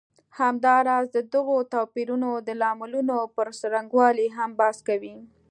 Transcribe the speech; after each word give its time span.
همداراز 0.39 1.05
د 1.15 1.17
دغو 1.33 1.57
توپیرونو 1.73 2.31
د 2.47 2.49
لاملونو 2.61 3.17
پر 3.35 3.47
څرنګوالي 3.59 4.27
هم 4.37 4.49
بحث 4.59 4.77
کوي. 4.87 5.15